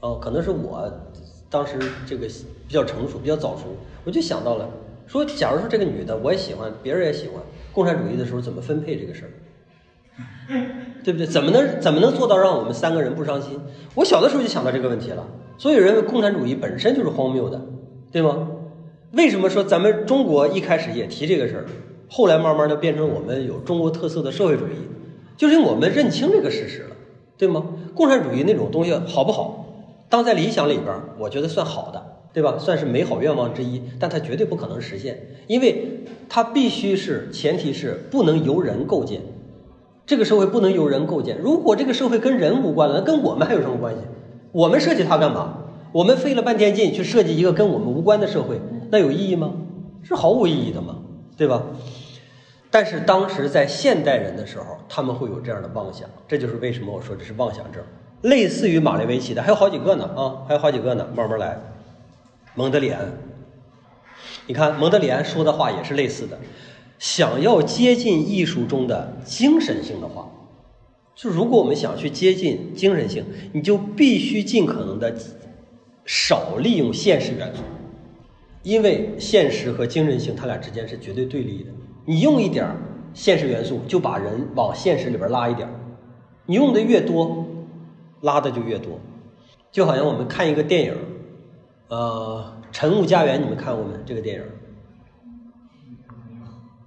[0.00, 0.90] 哦，可能是我
[1.50, 2.26] 当时这个
[2.66, 3.64] 比较成熟，比较早熟，
[4.04, 4.68] 我就想到了
[5.06, 9.30] 说，假如说这个女的我也喜欢，别人也喜欢，共产主义的时候怎么分配这个事儿？
[11.04, 11.26] 对不对？
[11.26, 13.60] 怎么能怎么能做到让我们三个人不伤心？
[13.94, 15.26] 我小的时候就想到这个问题了，
[15.58, 17.60] 所以认为共产主义本身就是荒谬的，
[18.10, 18.48] 对吗？
[19.12, 21.66] 为什么说咱们中国一开始也提这个事儿，
[22.08, 24.88] 后来慢慢的变成我们有中国特色的社会主义，
[25.36, 26.96] 就是因为我们认清这个事实了，
[27.36, 27.62] 对吗？
[27.94, 29.66] 共产主义那种东西好不好？
[30.08, 32.56] 当在理想里边，我觉得算好的，对吧？
[32.58, 39.20] 算是美好愿望之一，但它绝对不可能实现，因为它必须是前提是不能由人构建。
[40.06, 41.38] 这个社会不能由人构建。
[41.38, 44.00] 如果这个社会跟人无关了，那跟我们还有什么关系？
[44.52, 45.58] 我们设计它干嘛？
[45.92, 48.58] 我们费了半天劲去设计一个跟我们无关的社会，
[48.92, 49.54] 那有意义吗？
[50.02, 50.98] 是毫无意义的嘛，
[51.34, 51.62] 对吧？
[52.70, 57.82] 但是当时在现代人的时候，他们会有这样的妄想，这就是为什么我说这是妄想症，
[58.20, 61.58] 类似于马列维奇的还有好几个呢啊，还有好几个呢，慢慢来。
[62.54, 63.10] 蒙德里安，
[64.46, 66.38] 你看蒙德里安说的话也是类似的。
[66.98, 70.30] 想要接近艺术中的精神性的话，
[71.14, 73.24] 就如果我们想去接近精神性，
[73.54, 75.16] 你就必须尽可能的
[76.04, 77.62] 少利用现实元素，
[78.62, 81.70] 因为现实和精神性它俩之间是绝对对立的。
[82.04, 82.66] 你用一点
[83.14, 85.68] 现实元素，就把人往现实里边拉一点
[86.46, 87.46] 你用的越多，
[88.22, 88.98] 拉的就越多。
[89.70, 90.94] 就好像我们看一个电影，
[91.88, 93.92] 呃，《晨雾家园》，你们看过没？
[94.04, 94.42] 这个电影？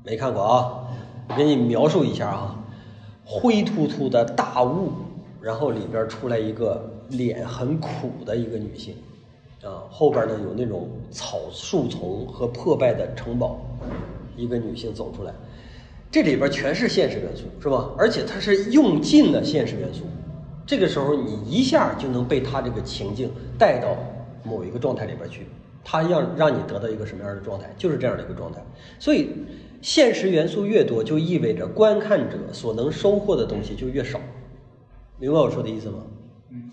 [0.04, 0.88] 没看过啊，
[1.30, 2.64] 我给你描述一下啊，
[3.26, 4.92] 灰秃秃的大雾，
[5.42, 8.96] 然后里边出来一个脸很苦的一个女性，
[9.66, 13.60] 啊，后边呢有那种草树丛和破败的城堡，
[14.38, 15.34] 一个女性走出来，
[16.12, 17.90] 这里边全是现实元素，是吧？
[17.98, 20.04] 而且它是用尽了现实元素，
[20.66, 23.98] 这个时候你一下就能被他这个情境带到
[24.44, 25.48] 某一个状态里边去，
[25.84, 28.64] 他要让你得到一个什么样的状态，就是这样的一个状态，
[29.00, 29.30] 所以。
[29.82, 34.20] 现实元素越多，就意味着观看者所能收获的东西就越少，
[35.20, 36.00] 明白我说的意思吗？
[36.50, 36.72] 嗯，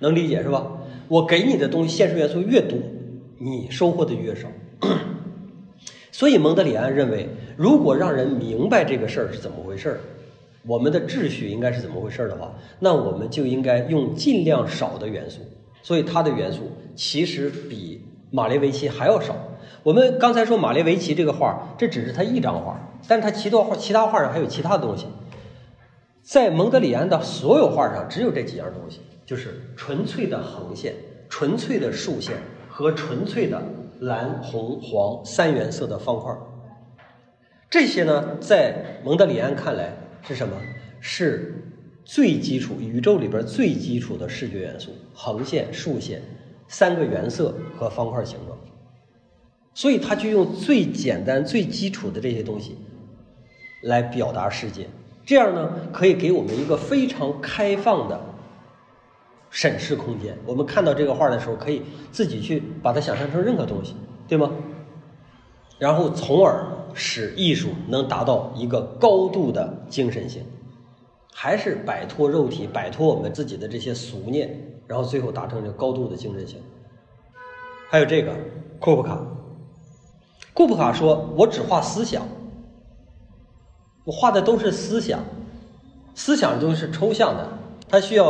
[0.00, 0.77] 能理解是吧？
[1.08, 2.78] 我给你的东西现实元素越多，
[3.38, 4.48] 你收获的越少。
[6.12, 10.00] 所以蒙德里安认为，如果让人明白这个事儿是怎么回事儿，
[10.66, 15.40] 我们的秩序应该是怎么回事儿的话，那我们就应该用尽量少的元素。
[15.82, 19.36] 所以他的元素其实比马列维奇还要少。
[19.84, 25.06] 我们刚才说马列维奇这个画，这只是他一张画，但是他其他画其他画上还有其他的东西。
[26.22, 30.94] 在蒙德里安的所有画上，只有这几样东西，就是纯粹的横线、
[31.28, 33.62] 纯粹的竖线和纯粹的
[34.00, 36.34] 蓝、红、黄三原色的方块。
[37.68, 39.92] 这些呢，在蒙德里安看来
[40.26, 40.56] 是什么？
[40.98, 41.62] 是
[42.06, 46.22] 最基础宇宙里边最基础的视觉元素：横线、竖线、
[46.66, 48.58] 三个原色和方块形状。
[49.74, 52.78] 所以他就用最简单、最基础的这些东西
[53.82, 54.88] 来表达世界，
[55.26, 58.18] 这样呢，可以给我们一个非常开放的
[59.50, 60.36] 审视空间。
[60.46, 63.94] 我们看到这个画的时候，可以自己去把它想象成任何东西，
[64.26, 64.50] 对吗？
[65.78, 70.44] 然后从而使艺术能达到一个高度的精神性，
[71.32, 76.60] 还是摆脱肉体、摆脱我们自己的这些俗念，然后最后达成这高度的精神性。
[77.88, 78.34] 还有这个
[78.80, 79.20] 库布卡。
[80.52, 82.26] 库布卡说：“我只画思想，
[84.02, 85.20] 我画的都是思想，
[86.16, 87.48] 思想都是抽象的，
[87.88, 88.26] 它需要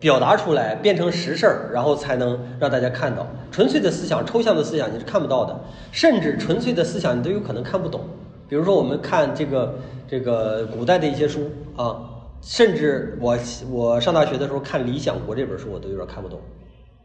[0.00, 3.26] 表达出来，变成实事儿，然后才能让大家看到。
[3.50, 5.58] 纯粹的思想、抽象的思想你是看不到的，
[5.90, 8.02] 甚至纯粹的思想你都有可能看不懂。
[8.48, 9.74] 比如说，我们看这个
[10.06, 12.00] 这个古代的一些书啊，
[12.40, 13.36] 甚至我
[13.70, 16.38] 我上大学的时候看《理想国》这本书，我都有点看不懂。《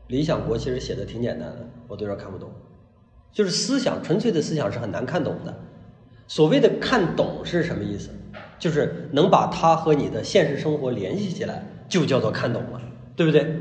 [0.07, 2.49] 理想国》其实写的挺简单的，我都有点看不懂。”
[3.33, 5.53] 就是思想，纯粹的思想是很难看懂的。
[6.27, 8.09] 所谓的看懂是什么意思？
[8.59, 12.81] 就是能把它和你的现实生活联系起来，就叫做看懂了，
[13.15, 13.55] 对不对？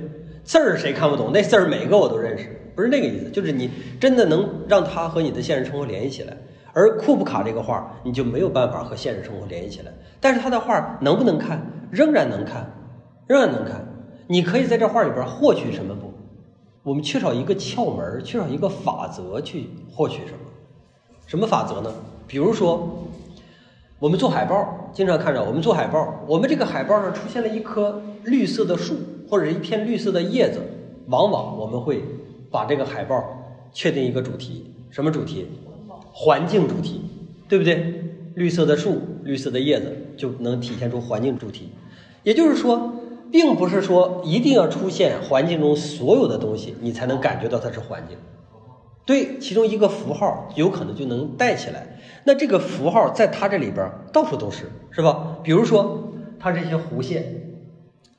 [0.44, 1.30] 字儿谁看不懂？
[1.32, 3.30] 那字儿每个我都认识，不是那个意思。
[3.30, 6.36] 就是你真的能让它和你的现实生活联系起来，
[6.72, 9.92] 而库布卡这个画，你就没有办法和现实生活联系起来。
[10.20, 11.64] 但是他的画能不能看？
[11.90, 12.72] 仍然能看，
[13.26, 13.86] 仍然能看。
[14.26, 16.12] 你可以在这画里边获取什么不？
[16.82, 20.38] 我们缺少一个窍门，缺少一个法则去获取什么？
[21.26, 21.92] 什么法则呢？
[22.26, 23.06] 比如说，
[23.98, 28.96] 我们做海报，经常看着我们做海报，我们这个海报上出现了一棵绿色的树，
[29.28, 30.60] 或者一片绿色的叶子，
[31.06, 32.02] 往往我们会
[32.50, 33.24] 把这个海报
[33.72, 35.46] 确定一个主题，什么主题？
[36.12, 37.00] 环境主题，
[37.48, 38.04] 对不对？
[38.34, 41.70] 绿色的树，绿色的叶子，就能体现出环境主题。
[42.22, 42.92] 也就是说。
[43.32, 48.18] 并不是说一定要出现环境中所有的东西，你才能感觉到它是环境。
[49.04, 51.98] 对，其中一个符号有可能就能带起来。
[52.24, 55.38] 那这个符号在它这里边到处都是，是吧？
[55.42, 57.24] 比如说它这些弧线，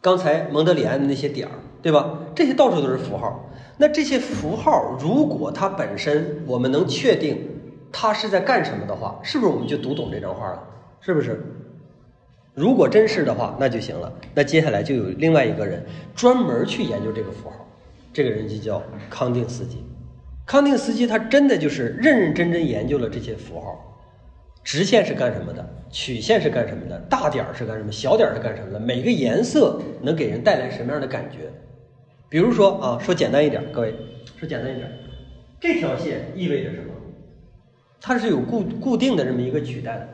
[0.02, 2.20] 刚才蒙德里安的那些点儿，对吧？
[2.36, 3.50] 这些到处都是符号。
[3.78, 7.38] 那这些符号，如果它本身我们能确定
[7.92, 10.62] 它是在干什么的话，是不是我们就读懂这张画了？
[11.00, 11.42] 是不是？
[12.54, 14.12] 如果真是的话，那就行了。
[14.36, 17.66] 那接下来就有另外一个人专门去研究这个符号，
[18.12, 19.84] 这个人就叫康定斯基。
[20.46, 24.02] 康定斯基他真的就是认认真真研究了这些符号，
[24.64, 31.52] 直线是干什么的，曲线是干什么的，大点儿是干什么，小点儿是干什么的，每个颜色能给人带来什么样的感觉？
[32.30, 33.96] 比如说啊，说简单一点，各位
[34.38, 34.92] 说简单一点，
[35.60, 36.94] 这条线意味着什么？
[38.02, 40.10] 它是有固固定的这么一个曲带的。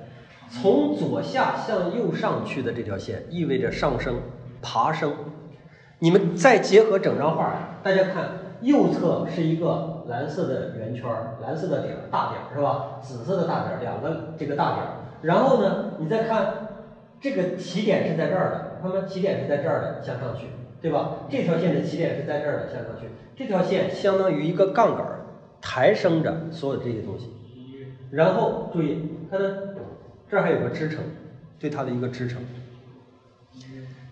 [0.52, 4.20] 从左下向右上去的这条线意味着上升、
[4.62, 5.14] 爬升。
[6.00, 8.30] 你们再结合整张画，大家看，
[8.62, 11.10] 右侧是一个蓝色的圆圈，
[11.42, 13.00] 蓝色的点儿，大点儿是吧？
[13.02, 14.90] 紫色的大点儿，两个这个大点儿。
[15.22, 16.54] 然后呢，你再看，
[17.20, 20.48] 这个起点是在这儿的，它们起点是在这儿的，向上去，
[20.82, 21.12] 对吧？
[21.30, 23.08] 这条线的起点是在这儿的，向上去。
[23.36, 25.06] 这条线相当于一个杠杆，
[25.62, 27.34] 抬升着所有这些东西。
[28.12, 29.48] 然后注意，看到。
[30.32, 31.00] 这儿还有个支撑，
[31.58, 32.40] 对它的一个支撑。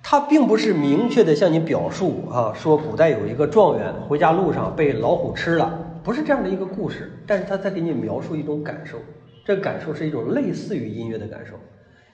[0.10, 7.12] 他并不是明确的向你表述啊，说古代有一个状元回家路上被老虎吃了，不是这样的一个故事。
[7.28, 9.00] 但是他在给你描述一种感受，
[9.44, 11.56] 这感受是一种类似于音乐的感受，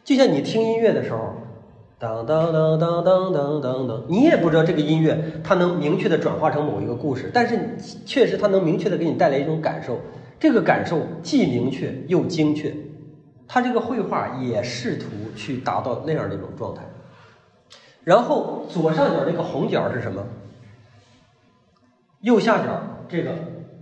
[0.04, 1.36] 就像你听音乐的时候，
[2.00, 7.60] 当当当当当当当当，你也不知道这个音乐它能明确的转化成某一个故事，但是
[8.08, 10.00] 确实它能明确的给你带来一种感受，
[10.40, 12.74] 这个感受既明确又精确。
[13.48, 16.82] 他这个绘画也试图去达到那样的一种状态，
[18.04, 20.26] 然后左上角这个红角是什么？
[22.22, 23.32] 右下角这个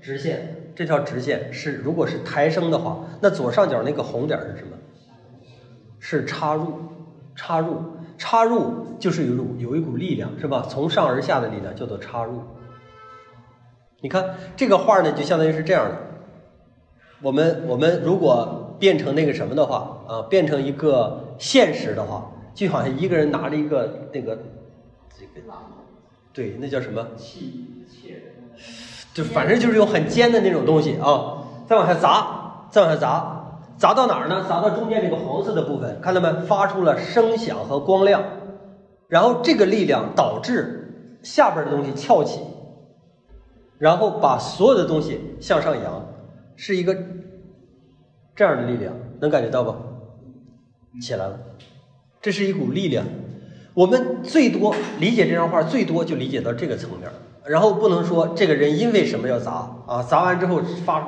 [0.01, 4.77] 直线，这条直线是如果是抬升的话，那左上角那个红点是什么？
[5.99, 6.73] 是插入，
[7.36, 7.81] 插入，
[8.17, 10.65] 插入就是有有一股力量，是吧？
[10.69, 12.41] 从上而下的力量叫做插入。
[14.01, 15.97] 你看这个画呢，就相当于是这样的。
[17.21, 18.60] 我们我们如果。
[18.81, 24.38] 变成那个什么的话啊，变成一个现实的话，就好像一个人拿着一个那个
[25.14, 25.48] 这个，
[26.34, 27.06] 对，那叫什么？
[27.18, 28.16] 器械。
[29.14, 34.46] 就反正就是用很尖的那种东西啊，再往下砸，再往下砸，砸到哪儿呢？
[34.48, 36.32] 砸到中间这个黄色的部分，看到没？
[36.46, 38.24] 发出了声响和光亮，
[39.08, 42.42] 然后这个力量导致下边的东西翘起，
[43.78, 46.06] 然后把所有的东西向上扬，
[46.56, 46.96] 是一个。
[48.34, 49.76] 这样的力量能感觉到不？
[51.02, 51.38] 起来了，
[52.21, 53.05] 这是一股力量。
[53.73, 57.10] 我们最多理解这张画，最多就理解到这个层面，
[57.45, 59.51] 然后不能说这个人因为什么要砸
[59.88, 60.03] 啊？
[60.03, 61.07] 砸完之后发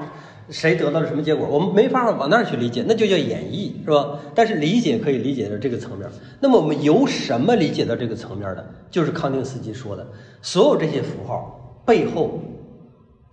[0.50, 1.48] 谁得到了什么结果？
[1.48, 4.18] 我们没法往那儿去理解，那就叫演绎，是吧？
[4.34, 6.10] 但是理解可以理解到这个层面。
[6.40, 8.66] 那么我们由什么理解到这个层面的？
[8.90, 10.08] 就是康定斯基说的，
[10.42, 12.40] 所有这些符号背后，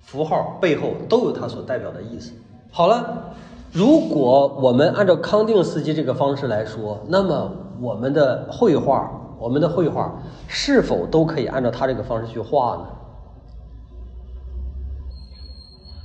[0.00, 2.32] 符号背后都有它所代表的意思。
[2.70, 3.34] 好了。
[3.72, 12.86] 如果我们按照康定斯基这个方式来说，那么我们的绘画，我们的绘画是否都可以按照他这个方式去画呢？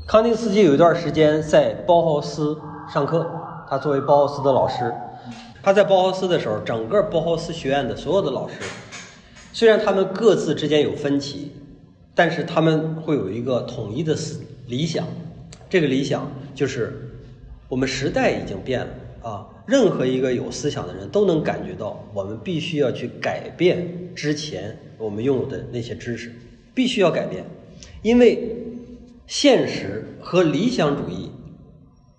[0.07, 2.57] 康定斯基有一段时间在包豪斯
[2.87, 3.29] 上课，
[3.69, 4.93] 他作为包豪斯的老师，
[5.61, 8.55] 他在包豪斯的时候，整个包豪斯学院的所有的老师，
[9.51, 11.51] 虽然他们各自之间有分歧，
[12.13, 15.05] 但是他们会有一个统一的思理想，
[15.69, 17.01] 这个理想就是。
[17.67, 18.87] 我们时代已经变了
[19.25, 19.49] 啊！
[19.65, 26.31] 任何一个有思想的人都能感觉到，我们必须要去改变之前我们拥有的那些知识，
[26.75, 27.43] 必须要改变，
[28.03, 28.55] 因为
[29.25, 31.31] 现实和理想主义，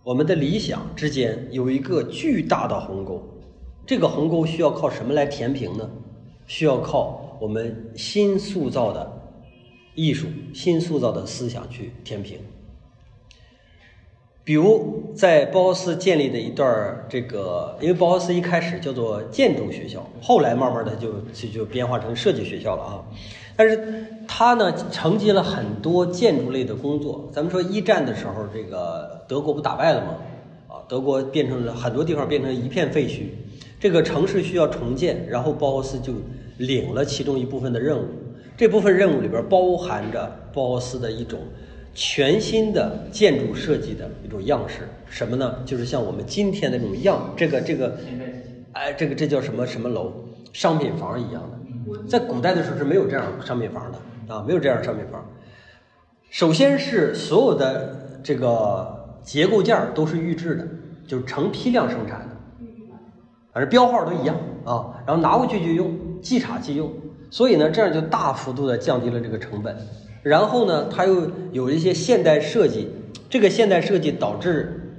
[0.02, 3.22] 我们的理想之间有一个巨大的鸿沟，
[3.86, 5.88] 这个鸿沟需要靠什么来填平呢？
[6.48, 9.08] 需要靠我们新塑造的
[9.94, 12.40] 艺术、新塑造的思想去填平。
[14.46, 23.02] 比如在包豪斯建立的一段儿这个，因为包豪斯一开始叫做建筑学校，后来慢慢的就就就变化成设计学校了啊。
[23.56, 27.28] 但是他呢承接了很多建筑类的工作。
[27.32, 30.14] 咱们说一战的时候，这个德国不打败了吗？
[30.68, 33.22] 啊，德国变成了很多地方变成一片废墟，
[33.80, 36.12] 这个城市需要重建，然后包豪斯就
[36.58, 38.04] 领了其中一部分的任务。
[38.56, 41.40] 这部分任务里边包含着包豪斯的一种
[41.96, 45.56] 全新的建筑设计的一种样式，什么呢？
[45.64, 47.98] 就是像我们今天的这种样，这个这个，
[48.72, 50.12] 哎，这个这叫什么什么楼？
[50.52, 52.06] 商品房一样的。
[52.06, 55.24] 在古代的时候是没有这样商品房的啊，没有这样商品房。
[56.28, 60.68] 首先是所有的这个结构件都是预制的，
[61.06, 62.36] 就是成批量生产的，
[63.54, 64.36] 反正标号都一样
[64.66, 66.92] 啊，然后拿回去就用，即插即用。
[67.30, 69.74] 所以呢，这样就大幅度的降低了这个成本。
[70.26, 72.88] 然后呢，它又有一些现代设计，
[73.30, 74.98] 这个现代设计导致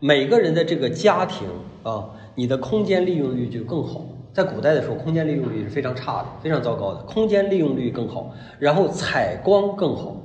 [0.00, 1.46] 每个人的这个家庭
[1.82, 4.06] 啊，你的空间利用率就更好。
[4.32, 10.16] 在古代的时候，空间利用率是非常差的，非常糟糕的，空间利用率更好，然后采光更好，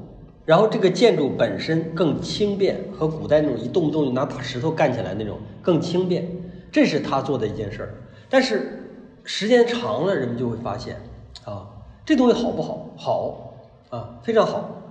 [0.45, 6.25] 然后这个建筑本身更轻便，和古代那种一动不动就拿大石头干起来那种更轻便，
[6.71, 7.93] 这是他做的一件事儿。
[8.29, 8.85] 但是
[9.25, 10.95] 时间长了，人们就会发现，
[11.43, 11.67] 啊，
[12.05, 12.89] 这东西好不好？
[12.95, 13.48] 好
[13.89, 14.81] 啊，非常好，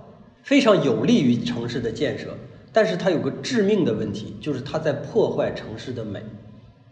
[0.43, 2.35] 非常有利于城市的建设。
[2.71, 6.21] 但是它有个致命的问题，就是它在破坏城市的美。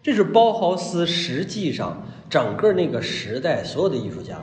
[0.02, 4.38] 这是包豪斯实际上整个那个时代所有的艺术家，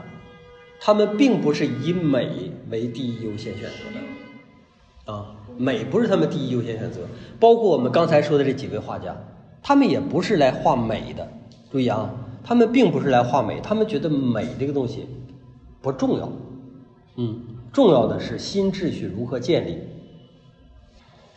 [0.79, 7.01] 他们并不是以美为第一优先选择的，啊，美不是他们第一优先选择。
[7.39, 9.15] 包括我们刚才说的这几位画家，
[9.63, 11.27] 他们也不是来画美的。
[11.71, 12.13] 注意啊，
[12.43, 15.07] 他们并不是来画美，他们觉得美这个东西
[15.81, 16.31] 不重要，
[17.17, 17.41] 嗯，
[17.75, 19.79] 重要的是新秩序如何建立。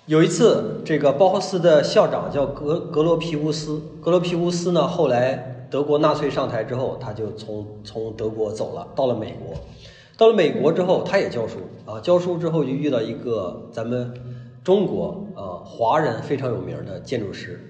[0.07, 3.83] 有一次，这个包豪斯的校长叫格格罗皮乌斯。
[4.01, 9.57] 格罗皮乌斯呢，后来德国纳粹上台之后，他就从从德国走了，到了美国。
[10.17, 14.15] 到了美国之后，他也教书啊，教书之后就遇到一个咱们
[14.63, 17.61] 中国啊华人非常有名的建筑师。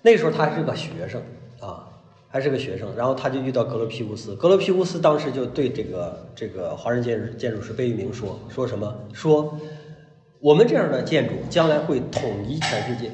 [0.00, 1.20] 那时候他还是个学生
[1.60, 1.89] 啊，
[2.30, 2.88] 还是个学生。
[2.96, 9.58] 然后他就遇到格罗皮乌斯，格罗皮乌斯当时就对这个这个华人建筑建筑师贝聿铭说说什么说。
[10.40, 13.10] 我们这样的建筑将来会统一全世界。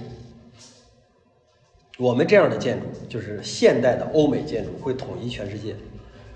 [1.99, 5.75] 我们这样的建筑就是现代的欧美建筑会统一全世界。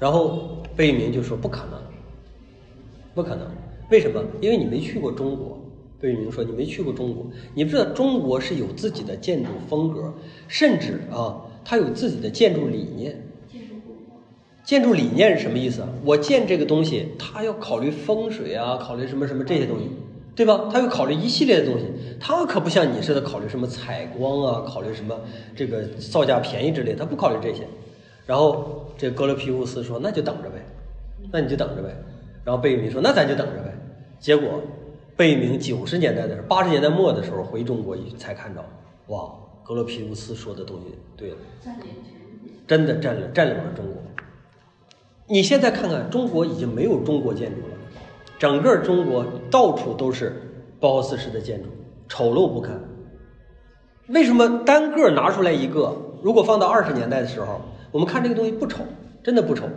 [0.01, 1.81] 然后贝聿铭就说不可能，
[3.15, 3.47] 不可能。
[3.91, 4.25] 为什么？
[4.41, 5.59] 因为你没去过中国。
[6.01, 10.15] 贝聿铭说你没去过中国，你不知道中国是有自己的建筑风格，
[10.49, 13.23] 甚至啊，它有自己的建筑理念。
[14.65, 15.89] 建筑理念是什么意思啊？
[16.05, 19.85] 我建这个东西，它要考虑风水啊，考虑什么什么这些东西。
[20.37, 20.71] 对吧？
[20.73, 21.85] 他要考虑一系列的东西，
[22.19, 25.15] 他可不像你似的考虑什么采光啊，考虑什么
[25.55, 27.67] 这个造价便宜之类，他不考虑这些。
[28.25, 30.65] 然后这格罗皮乌斯说：“那就等着呗，
[31.33, 31.95] 那你就等着呗。”
[32.45, 33.75] 然后贝聿铭说：“那咱就等着呗。”
[34.19, 34.63] 结果
[35.15, 38.65] 贝聿铭九十年代的时候，八十年代末的时候回中国才看着，
[39.09, 39.31] 哇，
[39.71, 41.37] 格罗皮乌斯说的东西对了，
[42.67, 44.03] 真的占领占领了中国。
[45.29, 47.75] 你现在看看，中国已经没有中国建筑了。
[48.37, 50.33] 整个中国到处都是
[50.81, 51.69] 包豪斯式的建筑，
[52.09, 52.81] 丑陋不堪。
[54.09, 55.97] 为什么单个拿出来一个？
[56.21, 57.61] 如果放到二十年代的时候，
[57.93, 58.81] 我们看这个东西不丑，
[59.23, 59.69] 真的不丑，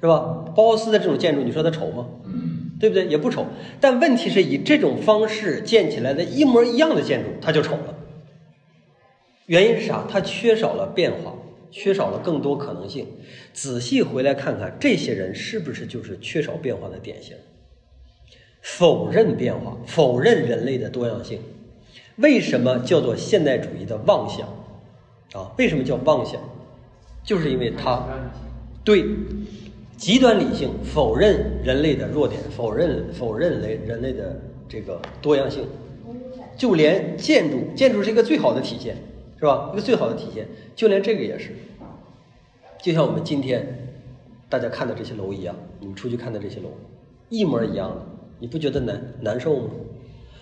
[0.00, 0.44] 是吧？
[0.54, 2.06] 包豪斯的这种建筑，你说它丑吗？
[2.78, 3.04] 对不对？
[3.08, 3.44] 也不丑。
[3.80, 7.96] 但问题是以这种方式建起来的一模一样的建筑，它就丑了。
[9.50, 10.06] 原因是啥？
[10.08, 11.34] 它缺少了变化，
[11.72, 13.04] 缺少了更多可能性。
[13.52, 17.34] 仔细回来看看，这些人是不是就是缺少变化的典型？
[18.60, 21.40] 否认变化，否认人类的多样性。
[22.18, 24.46] 为什么叫做现代主义的妄想？
[25.32, 26.40] 啊，为什么叫妄想？
[27.24, 28.06] 就是因为它
[28.84, 29.04] 对
[29.96, 35.64] 极端理性，否认人类的弱点，否认否认人人类的这个多样性。
[36.56, 38.94] 就连建筑，建筑是一个最好的体现，
[39.40, 39.70] 是吧？
[39.72, 40.46] 一个最好的体现。
[40.76, 41.50] 就连这个也是，
[42.80, 43.88] 就像我们今天
[44.48, 46.68] 大家看的这些楼一样，你们出去看的这些楼，
[47.30, 48.06] 一模一样的。
[48.38, 49.70] 你不觉得难难受吗？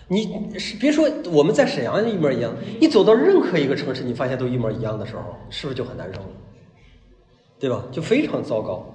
[0.07, 6.27] 你是别说我们在沈阳一模一样，你走到任何一个城市，你发现都一模一样的时候，是不是就很难受了？
[7.59, 7.83] 对吧？
[7.91, 8.85] 就非常糟糕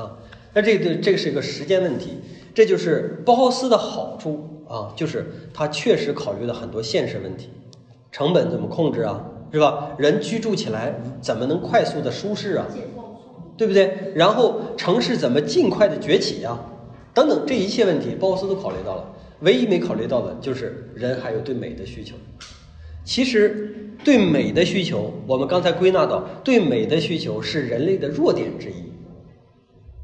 [0.00, 0.18] 啊！
[0.54, 2.18] 那这个这个是一个时间问题，
[2.54, 7.50] 这就是包豪斯的好处啊，就是他确实考虑了很多现实问题，
[8.10, 9.24] 成本怎么控制啊？
[9.54, 9.94] 是吧？
[9.96, 12.66] 人居住起来怎么能快速的舒适啊？
[13.56, 14.12] 对不对？
[14.16, 16.58] 然后城市怎么尽快的崛起呀？
[17.14, 19.14] 等等，这一切问题，包豪斯都考虑到了。
[19.42, 22.16] 唯一没考虑到的就是人还有对美的需求，
[23.04, 28.92] 其实对美的需求，我们刚才归纳到，对美的需求是人类的弱点之一，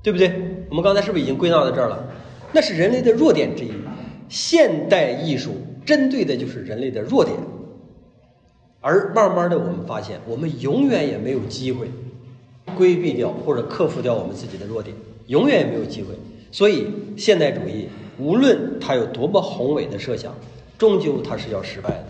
[0.00, 0.32] 对不对？
[0.68, 2.06] 我们刚才是不是已经归纳到这儿了？
[2.52, 3.72] 那是人类的弱点之一。
[4.28, 5.50] 现代艺术
[5.84, 7.36] 针对的就是人类的弱点，
[8.80, 11.90] 而慢慢的我们发现，我们永远也没有机会
[12.76, 16.08] 规避掉或者克服掉我们自己的弱点，永远也没有机会。
[16.50, 20.34] 所以，现代主义无论它有多么宏伟的设想，
[20.78, 22.06] 终究它是要失败的。